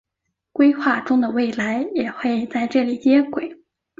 [0.51, 3.61] 规划中的未来也会在这里接轨。